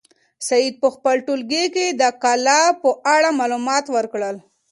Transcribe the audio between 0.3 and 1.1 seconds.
سعید په